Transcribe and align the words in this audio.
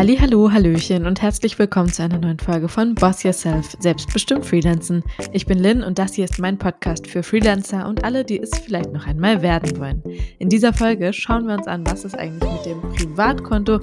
Hallo, 0.00 0.50
Hallöchen 0.50 1.04
und 1.06 1.20
herzlich 1.20 1.58
willkommen 1.58 1.92
zu 1.92 2.02
einer 2.02 2.16
neuen 2.16 2.38
Folge 2.38 2.68
von 2.68 2.94
Boss 2.94 3.22
Yourself, 3.22 3.76
selbstbestimmt 3.80 4.46
Freelancen. 4.46 5.04
Ich 5.32 5.44
bin 5.44 5.58
Lynn 5.58 5.82
und 5.82 5.98
das 5.98 6.14
hier 6.14 6.24
ist 6.24 6.38
mein 6.38 6.56
Podcast 6.56 7.06
für 7.06 7.22
Freelancer 7.22 7.86
und 7.86 8.02
alle, 8.02 8.24
die 8.24 8.40
es 8.40 8.48
vielleicht 8.64 8.94
noch 8.94 9.06
einmal 9.06 9.42
werden 9.42 9.78
wollen. 9.78 10.02
In 10.38 10.48
dieser 10.48 10.72
Folge 10.72 11.12
schauen 11.12 11.46
wir 11.46 11.54
uns 11.54 11.66
an, 11.66 11.84
was 11.86 12.06
es 12.06 12.14
eigentlich 12.14 12.50
mit 12.50 12.64
dem 12.64 12.80
Privatkonto 12.80 13.80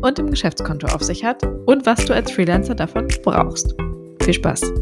und 0.00 0.16
dem 0.16 0.30
Geschäftskonto 0.30 0.86
auf 0.86 1.02
sich 1.02 1.22
hat 1.22 1.44
und 1.66 1.84
was 1.84 2.02
du 2.06 2.14
als 2.14 2.32
Freelancer 2.32 2.74
davon 2.74 3.06
brauchst. 3.22 3.74
Viel 4.22 4.32
Spaß! 4.32 4.72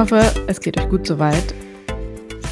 Hoffe, 0.00 0.32
es 0.46 0.62
geht 0.62 0.80
euch 0.80 0.88
gut 0.88 1.06
soweit. 1.06 1.54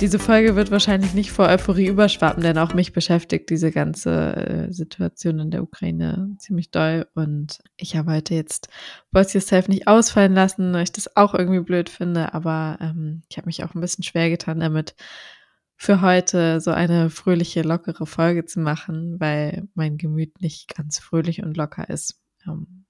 Diese 0.03 0.19
Folge 0.19 0.55
wird 0.55 0.71
wahrscheinlich 0.71 1.15
nicht 1.15 1.33
vor 1.33 1.49
Euphorie 1.49 1.87
überschwappen, 1.87 2.43
denn 2.43 2.59
auch 2.59 2.75
mich 2.75 2.93
beschäftigt 2.93 3.49
diese 3.49 3.73
ganze 3.73 4.37
äh, 4.37 4.71
Situation 4.71 5.39
in 5.39 5.51
der 5.51 5.63
Ukraine 5.63 6.37
ziemlich 6.41 6.71
doll. 6.71 7.07
Und 7.15 7.61
ich 7.79 7.97
habe 7.97 8.13
heute 8.13 8.35
jetzt 8.35 8.69
Voice 9.15 9.33
Yourself 9.33 9.67
nicht 9.67 9.89
ausfallen 9.89 10.35
lassen, 10.35 10.75
weil 10.75 10.83
ich 10.83 10.93
das 10.93 11.17
auch 11.17 11.33
irgendwie 11.33 11.63
blöd 11.63 11.89
finde. 11.89 12.35
Aber 12.35 12.77
ähm, 12.83 13.23
ich 13.31 13.39
habe 13.39 13.47
mich 13.47 13.65
auch 13.65 13.75
ein 13.75 13.81
bisschen 13.81 14.05
schwer 14.05 14.29
getan 14.29 14.61
damit, 14.61 14.95
für 15.75 16.03
heute 16.03 16.61
so 16.61 16.71
eine 16.71 17.09
fröhliche, 17.09 17.63
lockere 17.63 18.05
Folge 18.05 18.45
zu 18.45 18.61
machen, 18.61 19.19
weil 19.21 19.69
mein 19.73 19.97
Gemüt 19.97 20.43
nicht 20.43 20.77
ganz 20.77 20.99
fröhlich 20.99 21.43
und 21.43 21.57
locker 21.57 21.89
ist. 21.89 22.21
Ähm, 22.47 22.85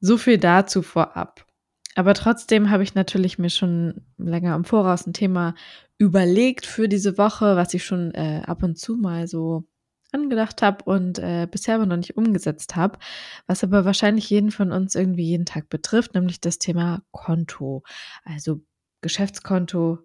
so 0.00 0.18
viel 0.18 0.36
dazu 0.36 0.82
vorab. 0.82 1.46
Aber 1.94 2.14
trotzdem 2.14 2.70
habe 2.70 2.82
ich 2.82 2.94
natürlich 2.94 3.38
mir 3.38 3.50
schon 3.50 4.02
länger 4.16 4.54
im 4.54 4.64
Voraus 4.64 5.06
ein 5.06 5.12
Thema 5.12 5.54
überlegt 5.98 6.66
für 6.66 6.88
diese 6.88 7.18
Woche, 7.18 7.56
was 7.56 7.74
ich 7.74 7.84
schon 7.84 8.12
äh, 8.14 8.42
ab 8.46 8.62
und 8.62 8.78
zu 8.78 8.96
mal 8.96 9.26
so 9.26 9.64
angedacht 10.10 10.62
habe 10.62 10.84
und 10.84 11.18
äh, 11.18 11.46
bisher 11.50 11.76
aber 11.76 11.86
noch 11.86 11.96
nicht 11.96 12.16
umgesetzt 12.16 12.76
habe, 12.76 12.98
was 13.46 13.64
aber 13.64 13.84
wahrscheinlich 13.84 14.28
jeden 14.30 14.50
von 14.50 14.72
uns 14.72 14.94
irgendwie 14.94 15.24
jeden 15.24 15.46
Tag 15.46 15.68
betrifft, 15.68 16.14
nämlich 16.14 16.40
das 16.40 16.58
Thema 16.58 17.02
Konto, 17.12 17.82
also 18.24 18.60
Geschäftskonto, 19.00 19.98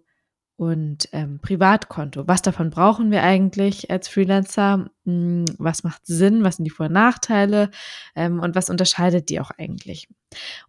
und 0.58 1.08
ähm, 1.12 1.38
Privatkonto. 1.40 2.26
Was 2.26 2.42
davon 2.42 2.70
brauchen 2.70 3.12
wir 3.12 3.22
eigentlich 3.22 3.92
als 3.92 4.08
Freelancer? 4.08 4.90
Hm, 5.04 5.44
was 5.56 5.84
macht 5.84 6.04
Sinn? 6.04 6.42
Was 6.42 6.56
sind 6.56 6.64
die 6.64 6.70
Vor- 6.70 6.86
und 6.86 6.92
Nachteile? 6.92 7.70
Ähm, 8.16 8.40
und 8.40 8.56
was 8.56 8.68
unterscheidet 8.68 9.28
die 9.28 9.38
auch 9.38 9.52
eigentlich? 9.56 10.08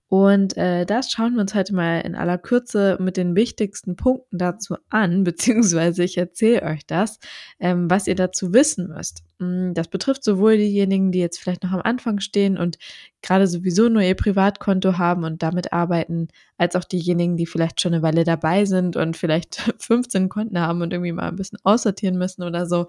Und 0.09 0.57
äh, 0.57 0.87
das 0.87 1.11
schauen 1.11 1.35
wir 1.35 1.41
uns 1.41 1.53
heute 1.53 1.75
mal 1.75 2.01
in 2.01 2.15
aller 2.15 2.39
Kürze 2.39 2.97
mit 2.99 3.15
den 3.15 3.35
wichtigsten 3.35 3.95
Punkten 3.95 4.39
dazu 4.39 4.75
an, 4.89 5.23
beziehungsweise 5.23 6.03
ich 6.03 6.17
erzähle 6.17 6.63
euch 6.63 6.85
das, 6.87 7.19
ähm, 7.59 7.89
was 7.91 8.07
ihr 8.07 8.15
dazu 8.15 8.51
wissen 8.51 8.87
müsst. 8.87 9.23
Hm, 9.39 9.75
das 9.75 9.87
betrifft 9.87 10.23
sowohl 10.23 10.57
diejenigen, 10.57 11.11
die 11.11 11.19
jetzt 11.19 11.39
vielleicht 11.39 11.61
noch 11.63 11.73
am 11.73 11.81
Anfang 11.81 12.21
stehen 12.21 12.57
und 12.57 12.79
gerade 13.21 13.45
sowieso 13.45 13.87
nur 13.87 14.01
ihr 14.01 14.15
Privatkonto 14.15 14.97
haben 14.97 15.23
und 15.23 15.43
damit 15.43 15.73
arbeiten, 15.73 16.29
als 16.57 16.75
auch 16.75 16.85
diejenigen, 16.85 17.37
die 17.37 17.45
vielleicht 17.45 17.79
schon 17.79 17.93
eine 17.93 18.01
Weile 18.01 18.23
dabei 18.23 18.65
sind 18.65 18.95
und 18.95 19.15
vielleicht 19.15 19.57
15 19.77 20.27
Konten 20.27 20.59
haben 20.59 20.81
und 20.81 20.91
irgendwie 20.91 21.11
mal 21.11 21.27
ein 21.27 21.35
bisschen 21.35 21.59
aussortieren 21.63 22.17
müssen 22.17 22.41
oder 22.41 22.65
so. 22.65 22.87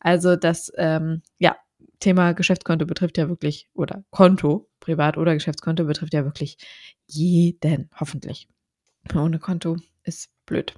Also 0.00 0.36
das, 0.36 0.72
ähm, 0.76 1.20
ja, 1.38 1.54
Thema 2.02 2.32
Geschäftskonto 2.32 2.84
betrifft 2.84 3.16
ja 3.16 3.28
wirklich, 3.28 3.68
oder 3.74 4.04
Konto, 4.10 4.68
Privat- 4.80 5.16
oder 5.16 5.34
Geschäftskonto 5.34 5.84
betrifft 5.84 6.12
ja 6.12 6.24
wirklich 6.24 6.58
jeden, 7.06 7.90
hoffentlich. 7.98 8.48
Ohne 9.14 9.38
Konto 9.38 9.76
ist 10.02 10.30
blöd. 10.44 10.74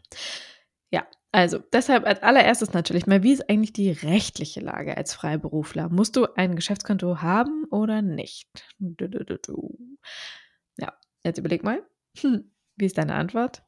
Ja, 0.91 1.07
also 1.33 1.59
deshalb 1.73 2.07
als 2.07 2.23
allererstes 2.23 2.73
natürlich 2.75 3.07
mal, 3.07 3.23
wie 3.23 3.33
ist 3.33 3.49
eigentlich 3.49 3.73
die 3.73 3.91
rechtliche 3.91 4.61
Lage 4.61 4.97
als 4.97 5.15
Freiberufler? 5.15 5.89
Musst 5.89 6.17
du 6.17 6.27
ein 6.37 6.57
Geschäftskonto 6.57 7.23
haben 7.23 7.65
oder 7.71 8.03
nicht? 8.03 8.49
Ja, 10.77 10.93
jetzt 11.25 11.39
überleg 11.39 11.65
mal. 11.65 11.83
Hm, 12.19 12.51
wie 12.77 12.87
ist 12.87 12.99
deine 12.99 13.15
Antwort? 13.15 13.65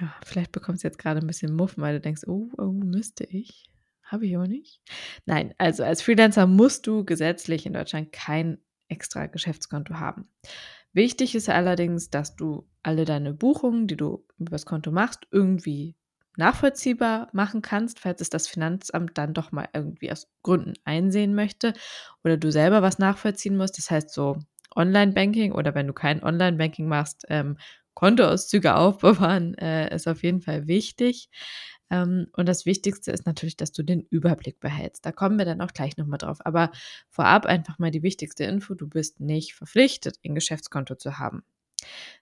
Ja, 0.00 0.14
vielleicht 0.24 0.52
bekommst 0.52 0.82
du 0.82 0.88
jetzt 0.88 0.98
gerade 0.98 1.20
ein 1.20 1.26
bisschen 1.26 1.54
Muffen, 1.54 1.82
weil 1.82 1.94
du 1.94 2.00
denkst, 2.00 2.22
oh, 2.26 2.48
oh, 2.58 2.72
müsste 2.72 3.24
ich. 3.24 3.70
Habe 4.06 4.26
ich 4.26 4.36
aber 4.36 4.46
nicht. 4.46 4.80
Nein, 5.24 5.52
also 5.58 5.82
als 5.82 6.00
Freelancer 6.02 6.46
musst 6.46 6.86
du 6.86 7.04
gesetzlich 7.04 7.66
in 7.66 7.72
Deutschland 7.72 8.12
kein 8.12 8.58
extra 8.88 9.26
Geschäftskonto 9.26 9.94
haben. 9.94 10.28
Wichtig 10.92 11.34
ist 11.34 11.48
allerdings, 11.48 12.08
dass 12.08 12.36
du 12.36 12.68
alle 12.82 13.04
deine 13.04 13.34
Buchungen, 13.34 13.88
die 13.88 13.96
du 13.96 14.24
über 14.38 14.50
das 14.50 14.64
Konto 14.64 14.92
machst, 14.92 15.26
irgendwie 15.32 15.96
nachvollziehbar 16.36 17.28
machen 17.32 17.62
kannst, 17.62 17.98
falls 17.98 18.20
es 18.20 18.30
das 18.30 18.46
Finanzamt 18.46 19.18
dann 19.18 19.34
doch 19.34 19.52
mal 19.52 19.68
irgendwie 19.74 20.12
aus 20.12 20.28
Gründen 20.42 20.74
einsehen 20.84 21.34
möchte 21.34 21.72
oder 22.22 22.36
du 22.36 22.52
selber 22.52 22.82
was 22.82 22.98
nachvollziehen 22.98 23.56
musst. 23.56 23.78
Das 23.78 23.90
heißt 23.90 24.10
so 24.10 24.38
Online-Banking 24.76 25.52
oder 25.52 25.74
wenn 25.74 25.86
du 25.86 25.92
kein 25.94 26.22
Online-Banking 26.22 26.86
machst, 26.86 27.24
ähm, 27.28 27.58
Kontoauszüge 27.94 28.74
aufbewahren, 28.76 29.54
äh, 29.58 29.94
ist 29.94 30.06
auf 30.06 30.22
jeden 30.22 30.42
Fall 30.42 30.68
wichtig. 30.68 31.28
Ähm, 31.90 32.26
und 32.32 32.46
das 32.48 32.66
Wichtigste 32.66 33.12
ist 33.12 33.26
natürlich, 33.26 33.56
dass 33.56 33.72
du 33.72 33.82
den 33.82 34.02
Überblick 34.10 34.60
behältst. 34.60 35.04
Da 35.06 35.12
kommen 35.12 35.38
wir 35.38 35.44
dann 35.44 35.60
auch 35.60 35.72
gleich 35.72 35.96
nochmal 35.96 36.18
drauf. 36.18 36.38
Aber 36.44 36.70
vorab 37.10 37.46
einfach 37.46 37.78
mal 37.78 37.90
die 37.90 38.02
wichtigste 38.02 38.44
Info, 38.44 38.74
du 38.74 38.88
bist 38.88 39.20
nicht 39.20 39.54
verpflichtet, 39.54 40.18
ein 40.24 40.34
Geschäftskonto 40.34 40.96
zu 40.96 41.18
haben. 41.18 41.42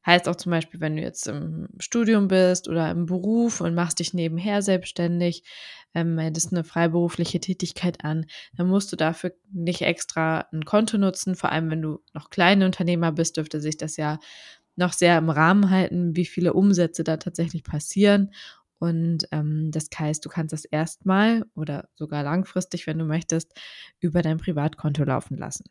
Heißt 0.04 0.28
auch 0.28 0.36
zum 0.36 0.50
Beispiel, 0.50 0.80
wenn 0.80 0.96
du 0.96 1.02
jetzt 1.02 1.26
im 1.26 1.68
Studium 1.78 2.28
bist 2.28 2.68
oder 2.68 2.90
im 2.90 3.06
Beruf 3.06 3.60
und 3.60 3.74
machst 3.74 4.00
dich 4.00 4.12
nebenher 4.12 4.62
selbstständig, 4.62 5.44
ähm, 5.94 6.16
meldest 6.16 6.52
eine 6.52 6.64
freiberufliche 6.64 7.40
Tätigkeit 7.40 8.04
an, 8.04 8.26
dann 8.56 8.68
musst 8.68 8.92
du 8.92 8.96
dafür 8.96 9.32
nicht 9.52 9.82
extra 9.82 10.46
ein 10.52 10.64
Konto 10.64 10.98
nutzen. 10.98 11.36
Vor 11.36 11.52
allem, 11.52 11.70
wenn 11.70 11.82
du 11.82 12.00
noch 12.12 12.30
kleine 12.30 12.66
Unternehmer 12.66 13.12
bist, 13.12 13.36
dürfte 13.36 13.60
sich 13.60 13.76
das 13.76 13.96
ja 13.96 14.18
noch 14.76 14.92
sehr 14.92 15.16
im 15.18 15.30
Rahmen 15.30 15.70
halten, 15.70 16.16
wie 16.16 16.26
viele 16.26 16.52
Umsätze 16.52 17.04
da 17.04 17.16
tatsächlich 17.16 17.62
passieren. 17.62 18.32
Und 18.84 19.26
ähm, 19.32 19.70
das 19.70 19.88
heißt, 19.98 20.22
du 20.24 20.28
kannst 20.28 20.52
das 20.52 20.66
erstmal 20.66 21.46
oder 21.54 21.88
sogar 21.94 22.22
langfristig, 22.22 22.86
wenn 22.86 22.98
du 22.98 23.06
möchtest, 23.06 23.58
über 23.98 24.20
dein 24.20 24.36
Privatkonto 24.36 25.04
laufen 25.04 25.38
lassen. 25.38 25.64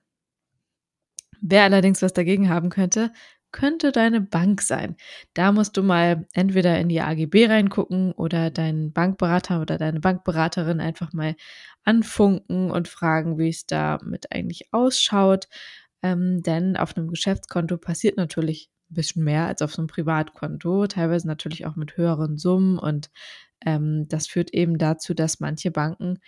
Wer 1.39 1.63
allerdings 1.63 2.01
was 2.01 2.13
dagegen 2.13 2.49
haben 2.49 2.69
könnte, 2.69 3.11
könnte 3.51 3.91
deine 3.91 4.19
Bank 4.19 4.63
sein. 4.63 4.95
Da 5.35 5.51
musst 5.51 5.77
du 5.77 5.83
mal 5.83 6.25
entweder 6.33 6.79
in 6.79 6.89
die 6.89 7.01
AGB 7.01 7.45
reingucken 7.45 8.11
oder 8.13 8.49
deinen 8.49 8.93
Bankberater 8.93 9.61
oder 9.61 9.77
deine 9.77 9.99
Bankberaterin 9.99 10.79
einfach 10.79 11.13
mal 11.13 11.35
anfunken 11.83 12.71
und 12.71 12.87
fragen, 12.87 13.37
wie 13.37 13.49
es 13.49 13.67
damit 13.67 14.31
eigentlich 14.31 14.69
ausschaut. 14.73 15.47
Ähm, 16.01 16.41
denn 16.41 16.77
auf 16.77 16.97
einem 16.97 17.09
Geschäftskonto 17.09 17.77
passiert 17.77 18.17
natürlich 18.17 18.71
ein 18.93 18.95
bisschen 18.95 19.23
mehr 19.23 19.47
als 19.47 19.61
auf 19.61 19.73
so 19.73 19.81
einem 19.81 19.87
Privatkonto, 19.87 20.87
teilweise 20.87 21.27
natürlich 21.27 21.65
auch 21.65 21.75
mit 21.75 21.97
höheren 21.97 22.37
Summen 22.37 22.77
und 22.77 23.09
ähm, 23.65 24.07
das 24.07 24.27
führt 24.27 24.53
eben 24.53 24.77
dazu, 24.77 25.13
dass 25.13 25.39
manche 25.39 25.71
Banken 25.71 26.19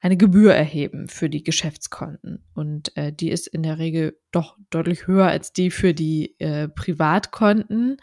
eine 0.00 0.16
Gebühr 0.18 0.52
erheben 0.52 1.08
für 1.08 1.30
die 1.30 1.42
Geschäftskonten. 1.42 2.44
Und 2.52 2.94
äh, 2.94 3.10
die 3.10 3.30
ist 3.30 3.46
in 3.46 3.62
der 3.62 3.78
Regel 3.78 4.20
doch 4.32 4.58
deutlich 4.68 5.06
höher 5.06 5.28
als 5.28 5.54
die 5.54 5.70
für 5.70 5.94
die 5.94 6.38
äh, 6.40 6.68
Privatkonten. 6.68 7.96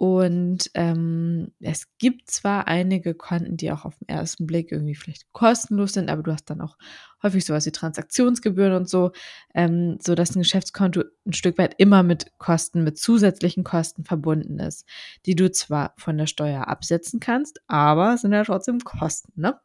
Und 0.00 0.70
ähm, 0.72 1.52
es 1.60 1.86
gibt 1.98 2.30
zwar 2.30 2.66
einige 2.66 3.14
Konten, 3.14 3.58
die 3.58 3.70
auch 3.70 3.84
auf 3.84 3.98
den 3.98 4.08
ersten 4.08 4.46
Blick 4.46 4.72
irgendwie 4.72 4.94
vielleicht 4.94 5.30
kostenlos 5.34 5.92
sind, 5.92 6.08
aber 6.08 6.22
du 6.22 6.32
hast 6.32 6.48
dann 6.48 6.62
auch 6.62 6.78
häufig 7.22 7.44
sowas 7.44 7.66
wie 7.66 7.70
Transaktionsgebühren 7.70 8.72
und 8.72 8.88
so, 8.88 9.12
ähm, 9.54 9.98
so 10.00 10.14
dass 10.14 10.34
ein 10.34 10.38
Geschäftskonto 10.40 11.02
ein 11.26 11.34
Stück 11.34 11.58
weit 11.58 11.74
immer 11.76 12.02
mit 12.02 12.32
Kosten, 12.38 12.82
mit 12.82 12.96
zusätzlichen 12.96 13.62
Kosten 13.62 14.04
verbunden 14.04 14.58
ist, 14.58 14.88
die 15.26 15.34
du 15.34 15.52
zwar 15.52 15.92
von 15.98 16.16
der 16.16 16.26
Steuer 16.26 16.66
absetzen 16.66 17.20
kannst, 17.20 17.60
aber 17.66 18.16
sind 18.16 18.32
ja 18.32 18.42
trotzdem 18.42 18.80
Kosten, 18.80 19.38
ne? 19.38 19.60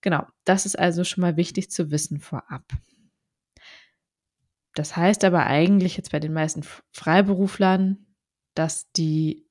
Genau, 0.00 0.26
das 0.44 0.64
ist 0.64 0.78
also 0.78 1.04
schon 1.04 1.20
mal 1.20 1.36
wichtig 1.36 1.70
zu 1.70 1.90
wissen 1.90 2.18
vorab. 2.18 2.64
Das 4.74 4.96
heißt 4.96 5.22
aber 5.24 5.44
eigentlich 5.44 5.98
jetzt 5.98 6.12
bei 6.12 6.20
den 6.20 6.32
meisten 6.32 6.62
Freiberuflern, 6.92 8.06
dass 8.54 8.90
die 8.92 9.45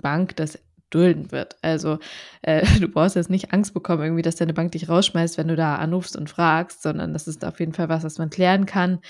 Bank 0.00 0.36
das 0.36 0.58
dulden 0.90 1.32
wird. 1.32 1.56
Also 1.62 1.98
äh, 2.42 2.64
du 2.80 2.88
brauchst 2.88 3.16
jetzt 3.16 3.30
nicht 3.30 3.52
Angst 3.52 3.74
bekommen, 3.74 4.02
irgendwie, 4.02 4.22
dass 4.22 4.36
deine 4.36 4.54
Bank 4.54 4.72
dich 4.72 4.88
rausschmeißt, 4.88 5.38
wenn 5.38 5.48
du 5.48 5.56
da 5.56 5.76
anrufst 5.76 6.16
und 6.16 6.30
fragst, 6.30 6.82
sondern 6.82 7.12
das 7.12 7.26
ist 7.28 7.44
auf 7.44 7.60
jeden 7.60 7.72
Fall 7.72 7.88
was, 7.88 8.04
was 8.04 8.18
man 8.18 8.30
klären 8.30 8.66
kann. 8.66 9.00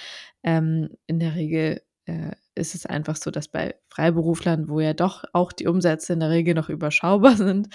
Ähm, 0.43 0.91
in 1.07 1.21
der 1.21 1.35
Regel 1.35 1.83
äh, 2.07 2.33
ist 2.55 2.75
es 2.75 2.85
einfach 2.85 3.17
so, 3.17 3.31
dass 3.31 3.49
bei 3.49 3.75
Freiberuflern, 3.89 4.69
wo 4.69 4.81
ja 4.81 4.93
doch 4.93 5.25
auch 5.33 5.53
die 5.53 5.67
Umsätze 5.67 6.13
in 6.13 6.21
der 6.21 6.31
Regel 6.31 6.55
noch 6.55 6.69
überschaubar 6.69 7.37
sind, 7.37 7.69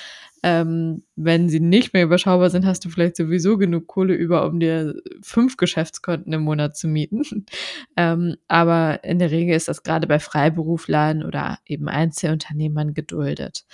ähm, 0.44 1.04
wenn 1.16 1.50
sie 1.50 1.60
nicht 1.60 1.94
mehr 1.94 2.04
überschaubar 2.04 2.50
sind, 2.50 2.66
hast 2.66 2.86
du 2.86 2.90
vielleicht 2.90 3.16
sowieso 3.16 3.58
genug 3.58 3.88
Kohle 3.88 4.14
über, 4.14 4.46
um 4.46 4.60
dir 4.60 4.96
fünf 5.22 5.58
Geschäftskonten 5.58 6.32
im 6.34 6.42
Monat 6.42 6.78
zu 6.78 6.88
mieten. 6.88 7.46
ähm, 7.98 8.36
aber 8.48 9.04
in 9.04 9.20
der 9.20 9.32
Regel 9.32 9.56
ist 9.56 9.68
das 9.68 9.84
gerade 9.84 10.08
bei 10.08 10.20
Freiberuflern 10.20 11.24
oder 11.24 11.60
eben 11.66 11.90
Einzelunternehmern 11.90 12.94
geduldet. 12.94 13.66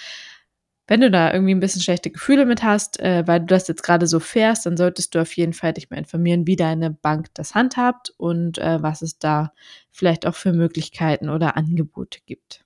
Wenn 0.87 1.01
du 1.01 1.09
da 1.09 1.33
irgendwie 1.33 1.55
ein 1.55 1.61
bisschen 1.61 1.81
schlechte 1.81 2.11
Gefühle 2.11 2.45
mit 2.45 2.61
hast, 2.61 2.99
äh, 2.99 3.23
weil 3.25 3.39
du 3.39 3.45
das 3.45 3.67
jetzt 3.67 3.83
gerade 3.83 4.05
so 4.05 4.19
fährst, 4.19 4.65
dann 4.65 4.75
solltest 4.75 5.15
du 5.15 5.21
auf 5.21 5.33
jeden 5.35 5.53
Fall 5.53 5.73
dich 5.73 5.89
mal 5.89 5.97
informieren, 5.97 6.45
wie 6.45 6.57
deine 6.57 6.91
Bank 6.91 7.27
das 7.35 7.55
handhabt 7.55 8.13
und 8.17 8.57
äh, 8.57 8.81
was 8.81 9.01
es 9.01 9.17
da 9.17 9.53
vielleicht 9.91 10.25
auch 10.25 10.35
für 10.35 10.51
Möglichkeiten 10.51 11.29
oder 11.29 11.55
Angebote 11.55 12.19
gibt. 12.25 12.65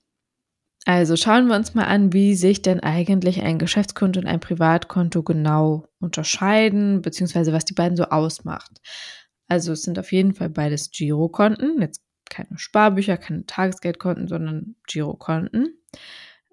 Also 0.85 1.17
schauen 1.17 1.47
wir 1.47 1.55
uns 1.57 1.75
mal 1.75 1.83
an, 1.83 2.13
wie 2.13 2.33
sich 2.33 2.61
denn 2.61 2.79
eigentlich 2.79 3.41
ein 3.41 3.59
Geschäftskonto 3.59 4.21
und 4.21 4.25
ein 4.25 4.39
Privatkonto 4.39 5.21
genau 5.21 5.85
unterscheiden, 5.99 7.01
beziehungsweise 7.01 7.51
was 7.51 7.65
die 7.65 7.73
beiden 7.73 7.97
so 7.97 8.05
ausmacht. 8.05 8.71
Also 9.49 9.73
es 9.73 9.83
sind 9.83 9.99
auf 9.99 10.13
jeden 10.13 10.33
Fall 10.33 10.49
beides 10.49 10.89
Girokonten, 10.91 11.81
jetzt 11.81 12.01
keine 12.29 12.57
Sparbücher, 12.57 13.17
keine 13.17 13.45
Tagesgeldkonten, 13.45 14.29
sondern 14.29 14.75
Girokonten. 14.87 15.77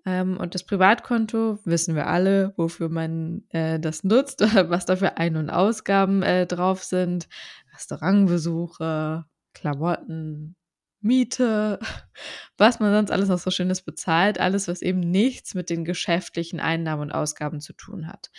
Ähm, 0.06 0.36
und 0.36 0.54
das 0.54 0.64
Privatkonto 0.64 1.58
wissen 1.64 1.94
wir 1.94 2.06
alle, 2.06 2.52
wofür 2.56 2.88
man 2.88 3.44
äh, 3.50 3.80
das 3.80 4.04
nutzt, 4.04 4.40
was 4.68 4.84
da 4.84 4.96
für 4.96 5.16
Ein- 5.16 5.36
und 5.36 5.50
Ausgaben 5.50 6.22
äh, 6.22 6.46
drauf 6.46 6.84
sind. 6.84 7.28
Restaurantbesuche, 7.74 9.24
Klamotten, 9.54 10.56
Miete, 11.00 11.78
was 12.58 12.80
man 12.80 12.92
sonst 12.92 13.10
alles 13.10 13.28
noch 13.28 13.38
so 13.38 13.50
Schönes 13.50 13.82
bezahlt. 13.82 14.40
Alles, 14.40 14.68
was 14.68 14.82
eben 14.82 15.00
nichts 15.00 15.54
mit 15.54 15.70
den 15.70 15.84
geschäftlichen 15.84 16.60
Einnahmen 16.60 17.02
und 17.02 17.12
Ausgaben 17.12 17.60
zu 17.60 17.72
tun 17.72 18.06
hat. 18.06 18.30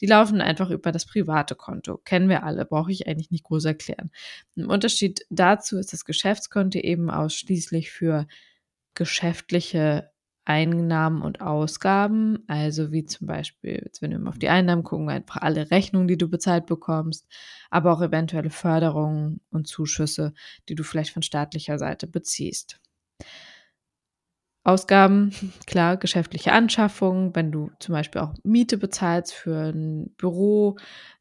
Die 0.00 0.06
laufen 0.06 0.40
einfach 0.40 0.70
über 0.70 0.92
das 0.92 1.06
private 1.06 1.54
Konto. 1.54 1.98
Kennen 1.98 2.28
wir 2.28 2.44
alle, 2.44 2.66
brauche 2.66 2.92
ich 2.92 3.06
eigentlich 3.06 3.30
nicht 3.30 3.44
groß 3.44 3.64
erklären. 3.66 4.10
Im 4.56 4.68
Unterschied 4.68 5.26
dazu 5.30 5.78
ist 5.78 5.92
das 5.92 6.04
Geschäftskonto 6.04 6.78
eben 6.78 7.10
ausschließlich 7.10 7.90
für 7.90 8.26
geschäftliche 8.94 10.10
Einnahmen 10.44 11.22
und 11.22 11.40
Ausgaben, 11.40 12.44
also 12.48 12.92
wie 12.92 13.04
zum 13.04 13.26
Beispiel, 13.26 13.80
jetzt 13.84 14.02
wenn 14.02 14.10
wir 14.10 14.18
mal 14.18 14.30
auf 14.30 14.38
die 14.38 14.48
Einnahmen 14.48 14.84
gucken, 14.84 15.08
einfach 15.08 15.40
alle 15.42 15.70
Rechnungen, 15.70 16.08
die 16.08 16.18
du 16.18 16.28
bezahlt 16.28 16.66
bekommst, 16.66 17.26
aber 17.70 17.92
auch 17.92 18.02
eventuelle 18.02 18.50
Förderungen 18.50 19.40
und 19.50 19.66
Zuschüsse, 19.66 20.34
die 20.68 20.74
du 20.74 20.82
vielleicht 20.82 21.12
von 21.12 21.22
staatlicher 21.22 21.78
Seite 21.78 22.06
beziehst. 22.06 22.80
Ausgaben, 24.64 25.32
klar, 25.66 25.96
geschäftliche 25.96 26.52
Anschaffungen, 26.52 27.34
wenn 27.34 27.52
du 27.52 27.70
zum 27.80 27.94
Beispiel 27.94 28.20
auch 28.20 28.34
Miete 28.42 28.78
bezahlst 28.78 29.32
für 29.32 29.72
ein 29.72 30.14
Büro 30.16 30.76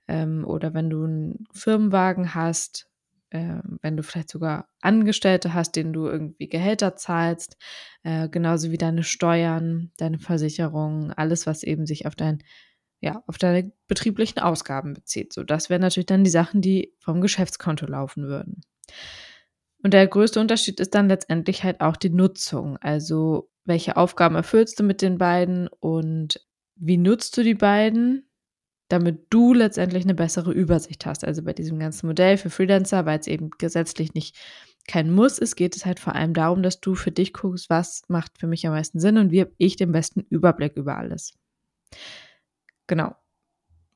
ähm, 0.08 0.46
oder 0.46 0.74
wenn 0.74 0.90
du 0.90 1.04
einen 1.04 1.48
Firmenwagen 1.54 2.36
hast, 2.36 2.90
äh, 3.34 3.60
wenn 3.82 3.98
du 3.98 4.04
vielleicht 4.04 4.30
sogar 4.30 4.70
Angestellte 4.82 5.54
hast, 5.54 5.76
denen 5.76 5.92
du 5.92 6.08
irgendwie 6.08 6.48
Gehälter 6.48 6.96
zahlst, 6.96 7.58
äh, 8.04 8.30
genauso 8.30 8.72
wie 8.72 8.78
deine 8.78 9.04
Steuern, 9.04 9.92
deine 9.98 10.20
Versicherungen, 10.20 11.12
alles, 11.12 11.46
was 11.46 11.64
eben 11.64 11.86
sich 11.86 12.06
auf 12.06 12.16
dein 12.16 12.44
ja, 13.02 13.22
auf 13.28 13.38
deine 13.38 13.74
betrieblichen 13.88 14.40
Ausgaben 14.40 14.94
bezieht. 14.94 15.34
So, 15.34 15.44
das 15.44 15.70
wären 15.70 15.82
natürlich 15.82 16.06
dann 16.06 16.24
die 16.24 16.30
Sachen, 16.30 16.62
die 16.62 16.94
vom 17.00 17.20
Geschäftskonto 17.20 17.86
laufen 17.86 18.28
würden. 18.28 18.62
Und 19.84 19.94
der 19.94 20.08
größte 20.08 20.40
Unterschied 20.40 20.80
ist 20.80 20.96
dann 20.96 21.10
letztendlich 21.10 21.66
halt 21.66 21.82
auch 21.82 21.98
die 21.98 22.12
Nutzung. 22.12 22.78
Also, 22.78 23.50
welche 23.66 23.98
Aufgaben 23.98 24.36
erfüllst 24.36 24.80
du 24.80 24.84
mit 24.84 25.02
den 25.02 25.18
beiden 25.18 25.68
und 25.68 26.40
wie 26.76 26.98
nutzt 26.98 27.36
du 27.36 27.44
die 27.44 27.56
beiden? 27.56 28.30
Damit 28.94 29.26
du 29.32 29.54
letztendlich 29.54 30.04
eine 30.04 30.14
bessere 30.14 30.52
Übersicht 30.54 31.08
hast. 31.08 31.26
Also 31.26 31.42
bei 31.42 31.54
diesem 31.54 31.80
ganzen 31.80 32.06
Modell 32.06 32.38
für 32.38 32.52
Freelancer, 32.52 33.08
weil 33.08 33.20
es 33.20 33.28
eben 33.28 33.50
gesetzlich 33.58 34.14
nicht 34.14 34.38
kein 34.88 35.10
Muss 35.12 35.40
ist, 35.40 35.56
geht 35.56 35.76
es 35.76 35.86
halt 35.86 36.00
vor 36.00 36.14
allem 36.14 36.34
darum, 36.34 36.62
dass 36.62 36.80
du 36.80 36.94
für 36.94 37.12
dich 37.12 37.34
guckst, 37.34 37.70
was 37.70 38.04
macht 38.08 38.38
für 38.38 38.48
mich 38.48 38.68
am 38.68 38.74
meisten 38.74 39.00
Sinn 39.00 39.18
und 39.18 39.32
wie 39.32 39.42
habe 39.42 39.54
ich 39.58 39.78
den 39.78 39.92
besten 39.92 40.22
Überblick 40.30 40.78
über 40.78 40.98
alles. 40.98 41.34
Genau. 42.86 43.16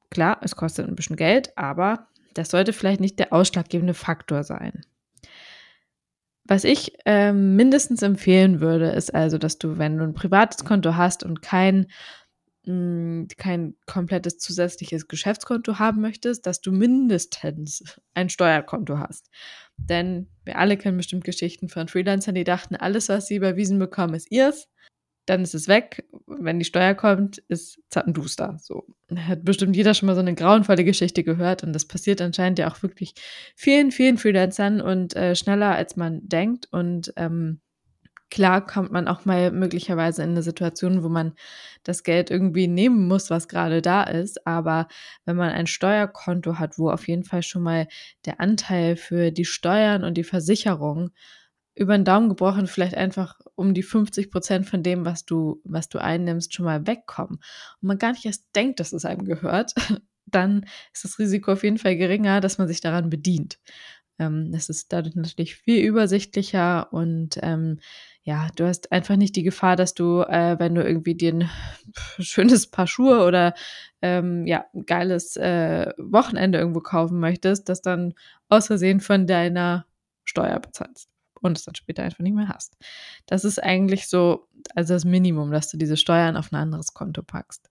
Klar, 0.09 0.39
es 0.41 0.55
kostet 0.55 0.87
ein 0.87 0.95
bisschen 0.95 1.17
Geld, 1.17 1.55
aber 1.57 2.07
das 2.33 2.49
sollte 2.49 2.73
vielleicht 2.73 3.01
nicht 3.01 3.19
der 3.19 3.33
ausschlaggebende 3.33 3.93
Faktor 3.93 4.43
sein. 4.43 4.81
Was 6.45 6.63
ich 6.63 6.93
äh, 7.05 7.33
mindestens 7.33 8.01
empfehlen 8.01 8.61
würde, 8.61 8.89
ist 8.91 9.13
also, 9.13 9.37
dass 9.37 9.59
du, 9.59 9.77
wenn 9.77 9.97
du 9.97 10.05
ein 10.05 10.13
privates 10.13 10.65
Konto 10.65 10.95
hast 10.95 11.23
und 11.23 11.41
kein 11.41 11.87
hm, 12.67 13.27
kein 13.37 13.75
komplettes 13.85 14.37
zusätzliches 14.39 15.07
Geschäftskonto 15.07 15.79
haben 15.79 16.01
möchtest, 16.01 16.45
dass 16.45 16.61
du 16.61 16.71
mindestens 16.71 17.99
ein 18.13 18.29
Steuerkonto 18.29 18.99
hast. 18.99 19.29
Denn 19.77 20.27
wir 20.43 20.57
alle 20.57 20.77
kennen 20.77 20.97
bestimmt 20.97 21.23
Geschichten 21.23 21.69
von 21.69 21.87
Freelancern, 21.87 22.35
die 22.35 22.43
dachten, 22.43 22.75
alles, 22.75 23.09
was 23.09 23.27
sie 23.27 23.37
überwiesen 23.37 23.79
bekommen, 23.79 24.15
ist 24.15 24.31
ihrs. 24.31 24.67
Dann 25.27 25.43
ist 25.43 25.55
es 25.55 25.67
weg. 25.67 26.05
Wenn 26.25 26.59
die 26.59 26.65
Steuer 26.65 26.93
kommt, 26.93 27.39
ist 27.49 27.79
Zappenduster. 27.89 28.57
So. 28.61 28.85
Hat 29.15 29.43
bestimmt 29.43 29.75
jeder 29.75 29.93
schon 29.93 30.07
mal 30.07 30.15
so 30.15 30.21
eine 30.21 30.35
grauenvolle 30.35 30.83
Geschichte 30.83 31.23
gehört. 31.23 31.63
Und 31.63 31.73
das 31.73 31.85
passiert 31.85 32.21
anscheinend 32.21 32.59
ja 32.59 32.71
auch 32.71 32.81
wirklich 32.81 33.13
vielen, 33.55 33.91
vielen 33.91 34.17
Freelancern 34.17 34.81
und 34.81 35.15
äh, 35.15 35.35
schneller, 35.35 35.75
als 35.75 35.95
man 35.95 36.27
denkt. 36.27 36.67
Und 36.71 37.13
ähm, 37.17 37.61
Klar 38.29 38.65
kommt 38.65 38.91
man 38.91 39.07
auch 39.07 39.23
mal 39.25 39.51
möglicherweise 39.51 40.21
in 40.23 40.31
eine 40.31 40.43
Situation, 40.43 41.03
wo 41.03 41.09
man 41.09 41.33
das 41.83 42.03
Geld 42.03 42.29
irgendwie 42.29 42.67
nehmen 42.67 43.07
muss, 43.07 43.29
was 43.29 43.47
gerade 43.47 43.81
da 43.81 44.03
ist. 44.03 44.45
Aber 44.45 44.87
wenn 45.25 45.37
man 45.37 45.51
ein 45.51 45.67
Steuerkonto 45.67 46.59
hat, 46.59 46.77
wo 46.77 46.89
auf 46.89 47.07
jeden 47.07 47.23
Fall 47.23 47.43
schon 47.43 47.63
mal 47.63 47.87
der 48.25 48.41
Anteil 48.41 48.97
für 48.97 49.31
die 49.31 49.45
Steuern 49.45 50.03
und 50.03 50.15
die 50.15 50.25
Versicherung 50.25 51.11
über 51.77 51.95
den 51.97 52.05
Daumen 52.05 52.29
gebrochen 52.29 52.67
vielleicht 52.67 52.95
einfach 52.95 53.39
um 53.55 53.73
die 53.73 53.83
50 53.83 54.31
Prozent 54.31 54.67
von 54.67 54.83
dem, 54.83 55.05
was 55.05 55.25
du, 55.25 55.61
was 55.63 55.89
du 55.89 55.99
einnimmst, 55.99 56.53
schon 56.53 56.65
mal 56.65 56.87
wegkommen 56.87 57.37
und 57.81 57.87
man 57.87 57.99
gar 57.99 58.11
nicht 58.11 58.25
erst 58.25 58.45
denkt, 58.55 58.79
dass 58.79 58.93
es 58.93 59.05
einem 59.05 59.25
gehört, 59.25 59.73
dann 60.25 60.65
ist 60.93 61.05
das 61.05 61.19
Risiko 61.19 61.53
auf 61.53 61.63
jeden 61.63 61.77
Fall 61.77 61.95
geringer, 61.95 62.41
dass 62.41 62.57
man 62.57 62.67
sich 62.67 62.81
daran 62.81 63.09
bedient. 63.09 63.59
Ähm, 64.19 64.51
es 64.53 64.69
ist 64.69 64.91
dadurch 64.93 65.15
natürlich 65.15 65.55
viel 65.55 65.83
übersichtlicher 65.85 66.91
und 66.91 67.37
ähm, 67.41 67.79
ja, 68.23 68.49
du 68.55 68.67
hast 68.67 68.91
einfach 68.91 69.15
nicht 69.15 69.35
die 69.35 69.43
Gefahr, 69.43 69.75
dass 69.75 69.93
du, 69.93 70.21
äh, 70.21 70.59
wenn 70.59 70.75
du 70.75 70.83
irgendwie 70.83 71.15
dir 71.15 71.33
ein 71.33 71.49
schönes 72.19 72.67
Paar 72.67 72.87
Schuhe 72.87 73.25
oder 73.25 73.53
ähm, 74.01 74.45
ja, 74.45 74.65
geiles 74.85 75.37
äh, 75.37 75.93
Wochenende 75.97 76.57
irgendwo 76.57 76.81
kaufen 76.81 77.19
möchtest, 77.19 77.69
das 77.69 77.81
dann 77.81 78.13
aus 78.49 78.67
Versehen 78.67 78.99
von 78.99 79.27
deiner 79.27 79.85
Steuer 80.25 80.59
bezahlst 80.59 81.09
und 81.41 81.57
es 81.57 81.63
dann 81.63 81.75
später 81.75 82.03
einfach 82.03 82.19
nicht 82.19 82.35
mehr 82.35 82.49
hast. 82.49 82.77
Das 83.27 83.45
ist 83.45 83.63
eigentlich 83.63 84.07
so, 84.07 84.47
also 84.75 84.93
das 84.93 85.05
Minimum, 85.05 85.51
dass 85.51 85.69
du 85.71 85.77
diese 85.77 85.97
Steuern 85.97 86.35
auf 86.35 86.51
ein 86.51 86.57
anderes 86.57 86.93
Konto 86.93 87.23
packst. 87.23 87.69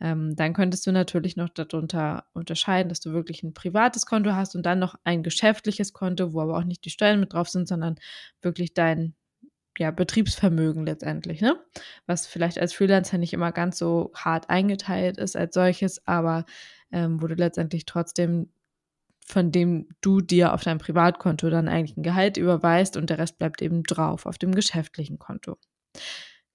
Ähm, 0.00 0.34
dann 0.36 0.54
könntest 0.54 0.86
du 0.86 0.92
natürlich 0.92 1.36
noch 1.36 1.50
darunter 1.50 2.24
unterscheiden, 2.32 2.88
dass 2.88 3.00
du 3.00 3.12
wirklich 3.12 3.42
ein 3.42 3.54
privates 3.54 4.06
Konto 4.06 4.32
hast 4.32 4.56
und 4.56 4.64
dann 4.64 4.78
noch 4.78 4.94
ein 5.04 5.22
geschäftliches 5.22 5.92
Konto, 5.92 6.32
wo 6.32 6.40
aber 6.40 6.56
auch 6.56 6.64
nicht 6.64 6.84
die 6.84 6.90
Steuern 6.90 7.20
mit 7.20 7.32
drauf 7.32 7.48
sind, 7.48 7.68
sondern 7.68 7.96
wirklich 8.40 8.74
dein 8.74 9.14
ja, 9.78 9.90
Betriebsvermögen 9.90 10.84
letztendlich, 10.86 11.40
ne? 11.40 11.56
Was 12.06 12.26
vielleicht 12.26 12.58
als 12.58 12.74
Freelancer 12.74 13.18
nicht 13.18 13.32
immer 13.32 13.52
ganz 13.52 13.78
so 13.78 14.10
hart 14.14 14.50
eingeteilt 14.50 15.18
ist 15.18 15.36
als 15.36 15.54
solches, 15.54 16.06
aber 16.06 16.44
ähm, 16.92 17.22
wo 17.22 17.26
du 17.26 17.34
letztendlich 17.34 17.86
trotzdem 17.86 18.50
von 19.30 19.52
dem 19.52 19.88
du 20.00 20.20
dir 20.20 20.52
auf 20.52 20.62
deinem 20.64 20.78
Privatkonto 20.78 21.50
dann 21.50 21.68
eigentlich 21.68 21.96
ein 21.96 22.02
Gehalt 22.02 22.36
überweist 22.36 22.96
und 22.96 23.10
der 23.10 23.18
Rest 23.18 23.38
bleibt 23.38 23.62
eben 23.62 23.84
drauf 23.84 24.26
auf 24.26 24.38
dem 24.38 24.54
geschäftlichen 24.54 25.18
Konto. 25.18 25.56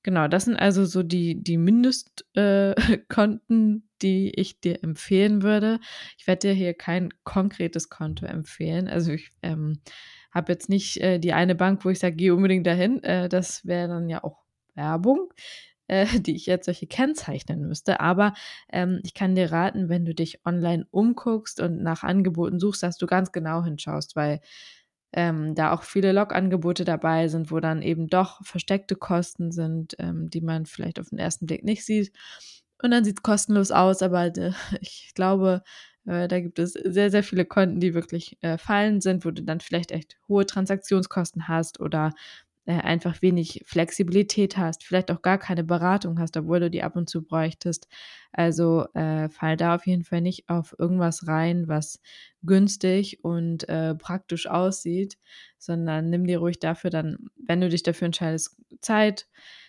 Genau, 0.06 0.28
das 0.28 0.46
sind 0.46 0.56
also 0.56 0.86
so 0.86 1.02
die, 1.02 1.42
die 1.42 1.58
Mindestkonten, 1.58 2.28
äh, 2.36 3.82
die 4.04 4.30
ich 4.36 4.60
dir 4.62 4.84
empfehlen 4.84 5.42
würde. 5.42 5.80
Ich 6.20 6.28
werde 6.28 6.50
dir 6.50 6.54
hier 6.54 6.76
kein 6.76 7.10
konkretes 7.24 7.90
Konto 7.90 8.28
empfehlen. 8.28 8.88
Also 8.88 9.14
ich 9.14 9.32
ähm, 9.42 9.80
habe 10.32 10.52
jetzt 10.52 10.70
nicht 10.70 10.98
äh, 10.98 11.18
die 11.18 11.34
eine 11.34 11.56
Bank, 11.56 11.84
wo 11.84 11.90
ich 11.90 11.98
sage, 11.98 12.18
geh 12.18 12.30
unbedingt 12.30 12.68
dahin. 12.68 13.02
Äh, 13.04 13.30
das 13.30 13.66
wäre 13.66 13.88
dann 13.88 14.08
ja 14.08 14.24
auch 14.24 14.44
Werbung, 14.76 15.34
äh, 15.88 16.06
die 16.20 16.36
ich 16.36 16.46
jetzt 16.46 16.66
solche 16.66 16.86
kennzeichnen 16.86 17.68
müsste. 17.68 18.00
Aber 18.00 18.36
ähm, 18.72 19.00
ich 19.04 19.16
kann 19.16 19.34
dir 19.34 19.52
raten, 19.52 19.90
wenn 19.90 20.06
du 20.06 20.14
dich 20.14 20.46
online 20.46 20.86
umguckst 20.92 21.60
und 21.60 21.82
nach 21.82 22.04
Angeboten 22.04 22.60
suchst, 22.60 22.84
dass 22.84 22.98
du 22.98 23.08
ganz 23.08 23.32
genau 23.32 23.64
hinschaust, 23.64 24.16
weil 24.16 24.40
ähm, 25.16 25.56
da 25.56 25.72
auch 25.72 25.84
viele 25.84 26.12
Log-Angebote 26.12 26.84
dabei 26.84 27.30
sind, 27.30 27.50
wo 27.50 27.60
dann 27.62 27.82
eben 27.82 28.08
doch 28.08 28.44
versteckte 28.44 28.96
Kosten 28.96 29.52
sind, 29.52 29.96
ähm, 29.98 30.30
die 30.30 30.42
man 30.42 30.66
vielleicht 30.66 31.00
auf 31.00 31.10
den 31.10 31.20
ersten 31.20 31.46
Blick 31.46 31.64
nicht 31.64 31.86
sieht. 31.86 32.12
Und 32.84 32.92
dann 32.92 33.06
sieht 33.06 33.18
es 33.18 33.24
kostenlos 33.24 33.72
aus, 33.72 34.02
aber 34.02 34.26
äh, 34.26 34.52
ich 34.82 35.14
glaube, 35.16 35.64
äh, 36.06 36.28
da 36.28 36.40
gibt 36.42 36.60
es 36.60 36.74
sehr, 36.74 37.10
sehr 37.10 37.24
viele 37.24 37.46
Konten, 37.46 37.80
die 37.80 37.94
wirklich 37.94 38.38
äh, 38.42 38.58
fallen 38.58 39.00
sind, 39.00 39.24
wo 39.24 39.32
du 39.32 39.42
dann 39.42 39.62
vielleicht 39.62 39.92
echt 39.92 40.18
hohe 40.28 40.46
Transaktionskosten 40.46 41.48
hast 41.48 41.80
oder 41.80 42.14
einfach 42.74 43.22
wenig 43.22 43.64
Flexibilität 43.66 44.58
hast, 44.58 44.84
vielleicht 44.84 45.12
auch 45.12 45.22
gar 45.22 45.38
keine 45.38 45.64
Beratung 45.64 46.20
hast, 46.20 46.36
obwohl 46.38 46.60
du 46.60 46.70
die 46.72 46.84
ab 46.84 46.96
und 46.96 47.10
zu 47.10 47.24
bräuchtest. 47.24 47.88
Also 48.32 48.88
äh, 48.94 49.30
fall 49.30 49.56
da 49.56 49.76
auf 49.76 49.86
jeden 49.86 50.04
Fall 50.04 50.22
nicht 50.22 50.50
auf 50.50 50.76
irgendwas 50.78 51.28
rein, 51.28 51.68
was 51.68 52.02
günstig 52.44 53.24
und 53.24 53.70
äh, 53.70 53.96
praktisch 53.96 54.48
aussieht, 54.48 55.18
sondern 55.58 56.10
nimm 56.10 56.26
dir 56.26 56.40
ruhig 56.40 56.60
dafür 56.60 56.90
dann, 56.90 57.30
wenn 57.36 57.62
du 57.62 57.70
dich 57.70 57.84
dafür 57.84 58.08
entscheidest, 58.08 58.58
Zeit, 58.82 59.28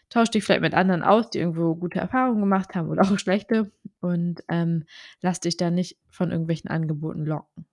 tausch 0.09 0.31
dich 0.31 0.45
vielleicht 0.45 0.63
mit 0.63 0.75
anderen 0.75 1.03
aus, 1.03 1.31
die 1.31 1.39
irgendwo 1.39 1.75
gute 1.75 1.99
Erfahrungen 1.99 2.41
gemacht 2.41 2.75
haben 2.75 2.89
oder 2.89 3.03
auch 3.03 3.19
schlechte 3.19 3.73
und 4.01 4.43
ähm, 4.49 4.85
lass 5.21 5.41
dich 5.41 5.57
da 5.57 5.71
nicht 5.71 5.99
von 6.09 6.31
irgendwelchen 6.31 6.71
Angeboten 6.71 7.25
locken. 7.25 7.67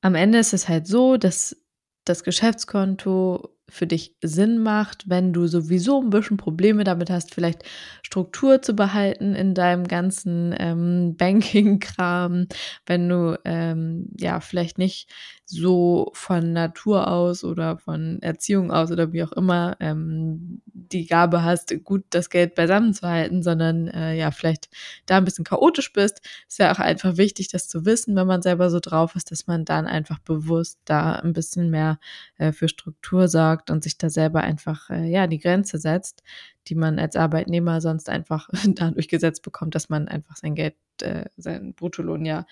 Am 0.00 0.16
Ende 0.16 0.38
ist 0.38 0.52
es 0.52 0.68
halt 0.68 0.86
so, 0.86 1.16
dass 1.16 1.56
das 2.04 2.24
Geschäftskonto 2.24 3.56
für 3.68 3.86
dich 3.86 4.14
Sinn 4.22 4.58
macht, 4.58 5.08
wenn 5.08 5.32
du 5.32 5.46
sowieso 5.46 6.00
ein 6.02 6.10
bisschen 6.10 6.36
Probleme 6.36 6.84
damit 6.84 7.10
hast, 7.10 7.34
vielleicht 7.34 7.62
Struktur 8.02 8.60
zu 8.60 8.74
behalten 8.74 9.34
in 9.34 9.54
deinem 9.54 9.88
ganzen 9.88 10.54
ähm, 10.58 11.16
Banking-Kram, 11.18 12.46
wenn 12.86 13.08
du 13.08 13.40
ähm, 13.44 14.10
ja 14.18 14.40
vielleicht 14.40 14.78
nicht 14.78 15.08
so 15.44 16.10
von 16.14 16.52
Natur 16.52 17.08
aus 17.08 17.44
oder 17.44 17.76
von 17.78 18.20
Erziehung 18.22 18.70
aus 18.70 18.90
oder 18.90 19.12
wie 19.12 19.22
auch 19.22 19.32
immer 19.32 19.76
ähm, 19.80 20.62
die 20.66 21.06
Gabe 21.06 21.42
hast, 21.42 21.74
gut 21.84 22.04
das 22.10 22.30
Geld 22.30 22.54
beisammen 22.54 22.94
zu 22.94 23.06
halten, 23.06 23.42
sondern 23.42 23.88
äh, 23.88 24.14
ja, 24.14 24.30
vielleicht 24.30 24.68
da 25.06 25.18
ein 25.18 25.24
bisschen 25.24 25.44
chaotisch 25.44 25.92
bist, 25.92 26.20
ist 26.48 26.58
ja 26.58 26.72
auch 26.72 26.78
einfach 26.78 27.16
wichtig, 27.16 27.48
das 27.48 27.68
zu 27.68 27.84
wissen, 27.84 28.16
wenn 28.16 28.26
man 28.26 28.42
selber 28.42 28.70
so 28.70 28.80
drauf 28.80 29.14
ist, 29.14 29.30
dass 29.30 29.46
man 29.46 29.64
dann 29.64 29.86
einfach 29.86 30.18
bewusst 30.20 30.78
da 30.84 31.16
ein 31.16 31.32
bisschen 31.32 31.70
mehr 31.70 31.98
äh, 32.38 32.52
für 32.52 32.68
Struktur 32.68 33.28
sorgt 33.52 33.70
und 33.70 33.82
sich 33.82 33.98
da 33.98 34.10
selber 34.10 34.40
einfach 34.42 34.90
äh, 34.90 35.08
ja 35.08 35.26
die 35.26 35.38
Grenze 35.38 35.78
setzt, 35.78 36.22
die 36.68 36.74
man 36.74 36.98
als 36.98 37.16
Arbeitnehmer 37.16 37.80
sonst 37.80 38.08
einfach 38.08 38.48
dadurch 38.66 39.08
gesetzt 39.08 39.42
bekommt, 39.42 39.74
dass 39.74 39.88
man 39.88 40.08
einfach 40.08 40.36
sein 40.36 40.54
Geld, 40.54 40.76
äh, 41.02 41.26
seinen 41.36 41.74
Bruttolohn 41.74 42.24
ja 42.24 42.46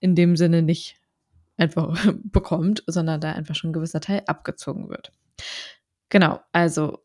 in 0.00 0.14
dem 0.14 0.36
Sinne 0.36 0.62
nicht 0.62 0.96
einfach 1.56 2.12
bekommt, 2.24 2.82
sondern 2.86 3.20
da 3.20 3.32
einfach 3.32 3.54
schon 3.54 3.70
ein 3.70 3.74
gewisser 3.74 4.00
Teil 4.00 4.22
abgezogen 4.26 4.88
wird. 4.88 5.12
Genau, 6.08 6.40
also 6.52 6.98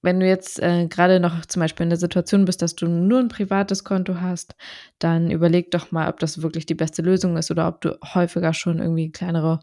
wenn 0.00 0.20
du 0.20 0.26
jetzt 0.26 0.62
äh, 0.62 0.86
gerade 0.86 1.18
noch 1.18 1.44
zum 1.46 1.60
Beispiel 1.60 1.84
in 1.84 1.90
der 1.90 1.98
Situation 1.98 2.44
bist, 2.44 2.62
dass 2.62 2.76
du 2.76 2.86
nur 2.86 3.18
ein 3.18 3.28
privates 3.28 3.82
Konto 3.82 4.20
hast, 4.20 4.54
dann 5.00 5.30
überleg 5.30 5.72
doch 5.72 5.90
mal, 5.90 6.08
ob 6.08 6.20
das 6.20 6.40
wirklich 6.40 6.66
die 6.66 6.76
beste 6.76 7.02
Lösung 7.02 7.36
ist 7.36 7.50
oder 7.50 7.66
ob 7.66 7.80
du 7.80 7.98
häufiger 8.14 8.54
schon 8.54 8.78
irgendwie 8.78 9.10
kleinere 9.10 9.60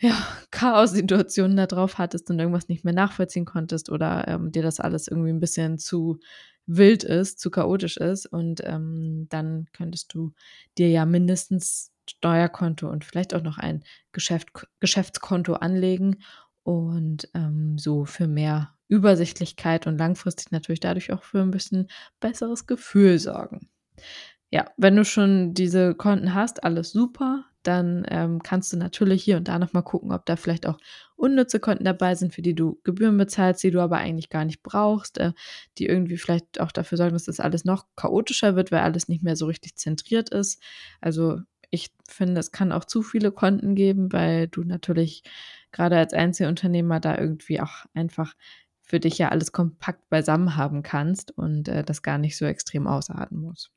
ja, 0.00 0.16
Chaos-Situationen 0.50 1.56
da 1.56 1.66
drauf 1.66 1.98
hattest 1.98 2.30
und 2.30 2.38
irgendwas 2.38 2.68
nicht 2.68 2.84
mehr 2.84 2.94
nachvollziehen 2.94 3.44
konntest 3.44 3.90
oder 3.90 4.26
ähm, 4.28 4.50
dir 4.52 4.62
das 4.62 4.80
alles 4.80 5.08
irgendwie 5.08 5.30
ein 5.30 5.40
bisschen 5.40 5.78
zu 5.78 6.18
wild 6.66 7.04
ist, 7.04 7.38
zu 7.40 7.50
chaotisch 7.50 7.96
ist. 7.98 8.26
Und 8.26 8.62
ähm, 8.64 9.26
dann 9.28 9.66
könntest 9.72 10.14
du 10.14 10.32
dir 10.78 10.88
ja 10.88 11.04
mindestens 11.04 11.92
Steuerkonto 12.08 12.88
und 12.88 13.04
vielleicht 13.04 13.34
auch 13.34 13.42
noch 13.42 13.58
ein 13.58 13.84
Geschäft, 14.12 14.48
Geschäftskonto 14.80 15.54
anlegen 15.54 16.22
und 16.62 17.28
ähm, 17.34 17.78
so 17.78 18.04
für 18.04 18.26
mehr 18.26 18.74
Übersichtlichkeit 18.88 19.86
und 19.86 19.98
langfristig 19.98 20.50
natürlich 20.50 20.80
dadurch 20.80 21.12
auch 21.12 21.22
für 21.22 21.40
ein 21.42 21.50
bisschen 21.50 21.88
besseres 22.20 22.66
Gefühl 22.66 23.18
sorgen. 23.18 23.68
Ja, 24.50 24.70
wenn 24.76 24.96
du 24.96 25.04
schon 25.04 25.54
diese 25.54 25.94
Konten 25.94 26.34
hast, 26.34 26.64
alles 26.64 26.92
super. 26.92 27.44
Dann 27.62 28.06
ähm, 28.08 28.42
kannst 28.42 28.72
du 28.72 28.76
natürlich 28.76 29.22
hier 29.22 29.36
und 29.36 29.48
da 29.48 29.58
nochmal 29.58 29.82
gucken, 29.82 30.12
ob 30.12 30.24
da 30.26 30.36
vielleicht 30.36 30.66
auch 30.66 30.78
unnütze 31.16 31.60
Konten 31.60 31.84
dabei 31.84 32.14
sind, 32.14 32.34
für 32.34 32.42
die 32.42 32.54
du 32.54 32.80
Gebühren 32.84 33.16
bezahlst, 33.18 33.62
die 33.62 33.70
du 33.70 33.80
aber 33.80 33.98
eigentlich 33.98 34.30
gar 34.30 34.44
nicht 34.44 34.62
brauchst, 34.62 35.18
äh, 35.18 35.32
die 35.78 35.86
irgendwie 35.86 36.16
vielleicht 36.16 36.60
auch 36.60 36.72
dafür 36.72 36.96
sorgen, 36.98 37.12
dass 37.12 37.24
das 37.24 37.40
alles 37.40 37.64
noch 37.64 37.86
chaotischer 37.96 38.56
wird, 38.56 38.72
weil 38.72 38.80
alles 38.80 39.08
nicht 39.08 39.22
mehr 39.22 39.36
so 39.36 39.46
richtig 39.46 39.76
zentriert 39.76 40.30
ist. 40.30 40.62
Also 41.00 41.40
ich 41.70 41.90
finde, 42.08 42.40
es 42.40 42.52
kann 42.52 42.72
auch 42.72 42.84
zu 42.84 43.02
viele 43.02 43.32
Konten 43.32 43.74
geben, 43.74 44.12
weil 44.12 44.48
du 44.48 44.64
natürlich 44.64 45.22
gerade 45.72 45.96
als 45.96 46.12
Einzelunternehmer 46.12 47.00
da 47.00 47.16
irgendwie 47.16 47.60
auch 47.60 47.86
einfach 47.94 48.34
für 48.82 48.98
dich 48.98 49.18
ja 49.18 49.28
alles 49.28 49.52
kompakt 49.52 50.08
beisammen 50.08 50.56
haben 50.56 50.82
kannst 50.82 51.30
und 51.36 51.68
äh, 51.68 51.84
das 51.84 52.02
gar 52.02 52.18
nicht 52.18 52.36
so 52.36 52.44
extrem 52.44 52.88
ausarten 52.88 53.38
muss. 53.38 53.70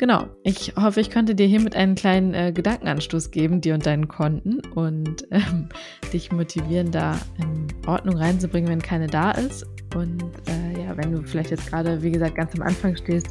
Genau, 0.00 0.28
ich 0.44 0.72
hoffe, 0.76 1.02
ich 1.02 1.10
konnte 1.10 1.34
dir 1.34 1.46
hiermit 1.46 1.76
einen 1.76 1.94
kleinen 1.94 2.32
äh, 2.32 2.52
Gedankenanstoß 2.52 3.30
geben, 3.32 3.60
dir 3.60 3.74
und 3.74 3.84
deinen 3.84 4.08
Konten 4.08 4.60
und 4.74 5.26
ähm, 5.30 5.68
dich 6.14 6.32
motivieren, 6.32 6.90
da 6.90 7.18
in 7.36 7.66
Ordnung 7.86 8.16
reinzubringen, 8.16 8.70
wenn 8.70 8.80
keine 8.80 9.08
da 9.08 9.32
ist. 9.32 9.66
Und 9.94 10.22
äh, 10.48 10.82
ja, 10.82 10.96
wenn 10.96 11.12
du 11.12 11.22
vielleicht 11.22 11.50
jetzt 11.50 11.68
gerade, 11.68 12.02
wie 12.02 12.10
gesagt, 12.12 12.34
ganz 12.34 12.54
am 12.54 12.62
Anfang 12.62 12.96
stehst, 12.96 13.26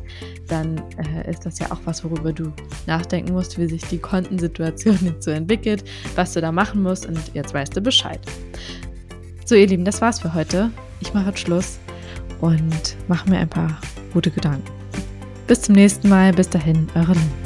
dann 0.47 0.79
äh, 0.99 1.27
ist 1.27 1.43
das 1.43 1.57
ja 1.57 1.71
auch 1.71 1.79
was, 1.85 2.03
worüber 2.03 2.31
du 2.31 2.53
nachdenken 2.85 3.33
musst, 3.33 3.57
wie 3.57 3.65
sich 3.65 3.81
die 3.85 3.97
Kontensituation 3.97 4.99
jetzt 5.01 5.23
so 5.23 5.31
entwickelt, 5.31 5.83
was 6.13 6.33
du 6.33 6.41
da 6.41 6.51
machen 6.51 6.83
musst 6.83 7.07
und 7.07 7.19
jetzt 7.33 7.51
weißt 7.51 7.75
du 7.75 7.81
Bescheid. 7.81 8.19
So, 9.43 9.55
ihr 9.55 9.65
Lieben, 9.65 9.85
das 9.85 10.01
war's 10.01 10.19
für 10.19 10.35
heute. 10.35 10.69
Ich 10.99 11.15
mache 11.15 11.29
jetzt 11.29 11.39
Schluss 11.39 11.79
und 12.41 12.95
mache 13.07 13.27
mir 13.27 13.39
ein 13.39 13.49
paar 13.49 13.81
gute 14.13 14.29
Gedanken. 14.29 14.78
Bis 15.49 15.63
zum 15.63 15.73
nächsten 15.73 16.09
Mal. 16.09 16.31
Bis 16.31 16.47
dahin, 16.47 16.87
eure 16.93 17.13
Lynn. 17.13 17.38